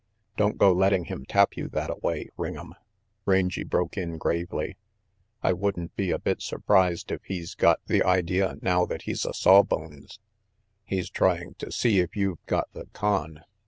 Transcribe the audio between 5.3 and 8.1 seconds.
"I wouldn't be a bit surprised if he's got the